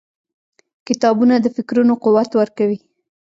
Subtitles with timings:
[0.87, 2.79] •کتابونه د فکرونو قوت ورکوي.